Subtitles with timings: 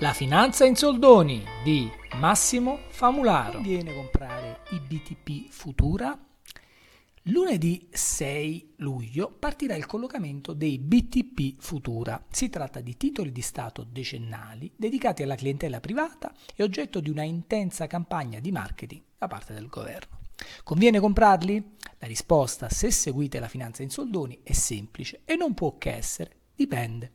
[0.00, 3.58] La finanza in soldoni di Massimo Famularo.
[3.58, 6.18] Conviene comprare i BTP Futura?
[7.24, 12.24] Lunedì 6 luglio partirà il collocamento dei BTP Futura.
[12.30, 17.24] Si tratta di titoli di Stato decennali dedicati alla clientela privata e oggetto di una
[17.24, 20.20] intensa campagna di marketing da parte del governo.
[20.64, 21.76] Conviene comprarli?
[21.98, 26.36] La risposta, se seguite la finanza in soldoni, è semplice e non può che essere
[26.54, 27.12] dipende.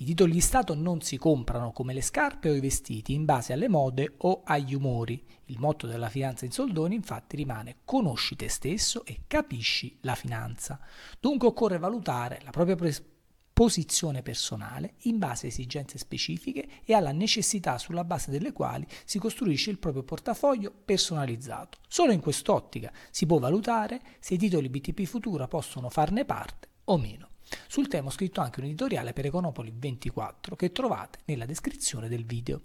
[0.00, 3.52] I titoli di Stato non si comprano come le scarpe o i vestiti in base
[3.52, 5.22] alle mode o agli umori.
[5.44, 10.80] Il motto della finanza in soldoni infatti rimane conosci te stesso e capisci la finanza.
[11.20, 13.04] Dunque occorre valutare la propria pres-
[13.52, 19.18] posizione personale in base a esigenze specifiche e alla necessità sulla base delle quali si
[19.18, 21.76] costruisce il proprio portafoglio personalizzato.
[21.86, 26.96] Solo in quest'ottica si può valutare se i titoli BTP Futura possono farne parte o
[26.96, 27.29] meno.
[27.66, 32.24] Sul tema ho scritto anche un editoriale per Econopoli 24 che trovate nella descrizione del
[32.24, 32.62] video.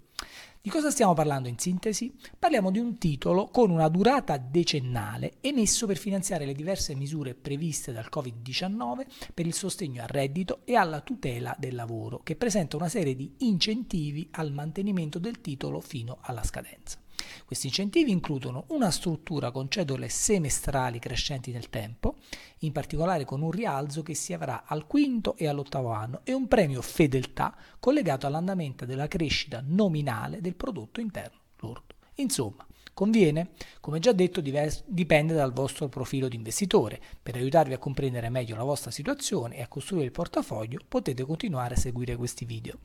[0.60, 2.12] Di cosa stiamo parlando in sintesi?
[2.38, 7.92] Parliamo di un titolo con una durata decennale emesso per finanziare le diverse misure previste
[7.92, 12.88] dal Covid-19 per il sostegno al reddito e alla tutela del lavoro, che presenta una
[12.88, 16.98] serie di incentivi al mantenimento del titolo fino alla scadenza.
[17.44, 22.16] Questi incentivi includono una struttura con cedole semestrali crescenti nel tempo,
[22.60, 26.48] in particolare con un rialzo che si avrà al quinto e all'ottavo anno, e un
[26.48, 31.94] premio fedeltà collegato all'andamento della crescita nominale del prodotto interno lordo.
[32.16, 32.65] Insomma,
[32.96, 33.48] Conviene?
[33.82, 36.98] Come già detto, dipende dal vostro profilo di investitore.
[37.22, 41.74] Per aiutarvi a comprendere meglio la vostra situazione e a costruire il portafoglio, potete continuare
[41.74, 42.78] a seguire questi video.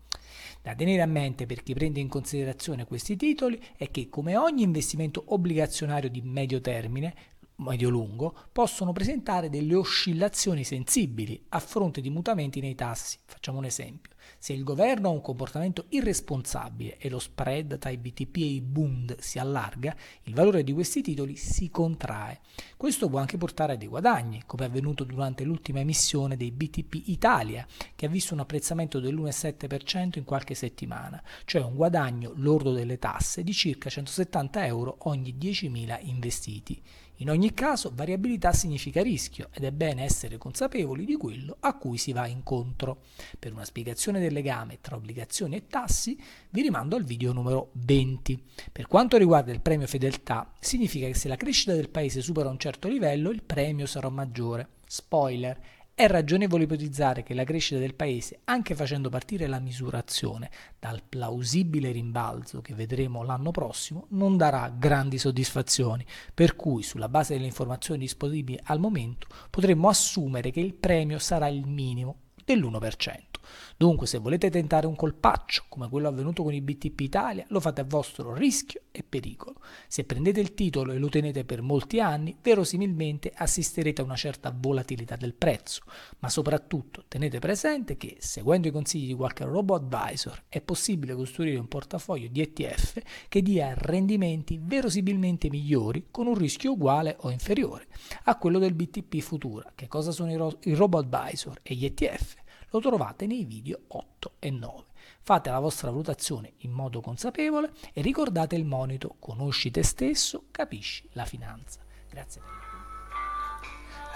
[0.62, 4.64] Da tenere a mente per chi prende in considerazione questi titoli è che, come ogni
[4.64, 7.16] investimento obbligazionario di medio termine,
[7.62, 13.18] medio-lungo possono presentare delle oscillazioni sensibili a fronte di mutamenti nei tassi.
[13.26, 14.12] Facciamo un esempio.
[14.38, 18.62] Se il governo ha un comportamento irresponsabile e lo spread tra i BTP e i
[18.62, 22.40] Bund si allarga, il valore di questi titoli si contrae.
[22.78, 27.02] Questo può anche portare a dei guadagni, come è avvenuto durante l'ultima emissione dei BTP
[27.06, 27.66] Italia,
[27.96, 33.44] che ha visto un apprezzamento dell'1,7% in qualche settimana, cioè un guadagno lordo delle tasse
[33.44, 36.82] di circa 170 euro ogni 10.000 investiti.
[37.22, 42.00] In ogni caso, variabilità significa rischio ed è bene essere consapevoli di quello a cui
[42.00, 43.04] si va incontro.
[43.38, 48.44] Per una spiegazione del legame tra obbligazioni e tassi, vi rimando al video numero 20.
[48.72, 52.58] Per quanto riguarda il premio fedeltà, significa che se la crescita del paese supera un
[52.58, 54.80] certo livello, il premio sarà maggiore.
[54.88, 55.60] Spoiler,
[56.02, 61.92] è ragionevole ipotizzare che la crescita del paese, anche facendo partire la misurazione dal plausibile
[61.92, 66.04] rimbalzo che vedremo l'anno prossimo, non darà grandi soddisfazioni,
[66.34, 71.48] per cui sulla base delle informazioni disponibili al momento potremmo assumere che il premio sarà
[71.50, 73.31] il minimo dell'1%.
[73.78, 77.82] Dunque, se volete tentare un colpaccio, come quello avvenuto con i BTP Italia, lo fate
[77.82, 79.56] a vostro rischio e pericolo.
[79.88, 84.54] Se prendete il titolo e lo tenete per molti anni, verosimilmente assisterete a una certa
[84.56, 85.82] volatilità del prezzo,
[86.20, 91.58] ma soprattutto tenete presente che, seguendo i consigli di qualche robo advisor, è possibile costruire
[91.58, 97.88] un portafoglio di ETF che dia rendimenti verosimilmente migliori con un rischio uguale o inferiore
[98.24, 99.72] a quello del BTP Futura.
[99.74, 102.36] Che cosa sono i, ro- i robo advisor e gli ETF?
[102.72, 104.84] Lo trovate nei video 8 e 9.
[105.22, 111.08] Fate la vostra valutazione in modo consapevole e ricordate il monito conosci te stesso, capisci
[111.14, 111.80] la finanza.
[112.10, 112.42] Grazie.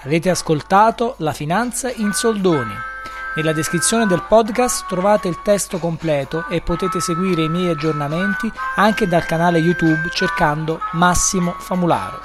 [0.04, 2.74] Avete ascoltato La finanza in soldoni.
[3.36, 9.08] Nella descrizione del podcast trovate il testo completo e potete seguire i miei aggiornamenti anche
[9.08, 12.22] dal canale YouTube cercando Massimo Famularo.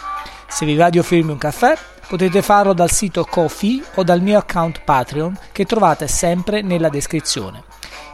[0.47, 1.77] Se vi va di offrirmi un caffè,
[2.11, 7.63] Potete farlo dal sito Kofi o dal mio account Patreon che trovate sempre nella descrizione.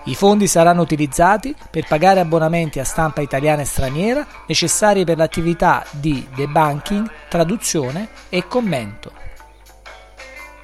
[0.04, 5.82] I fondi saranno utilizzati per pagare abbonamenti a stampa italiana e straniera necessari per l'attività
[5.92, 9.25] di debunking, traduzione e commento.